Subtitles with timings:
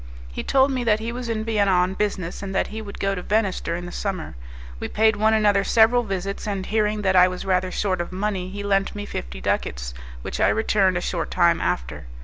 [0.31, 3.13] He told me that he was in Vienna on business, and that he would go
[3.13, 4.35] to Venice during the summer.
[4.79, 8.49] We paid one another several visits, and hearing that I was rather short of money
[8.49, 9.93] he lent me fifty ducats,
[10.23, 12.05] which I returned a short time after.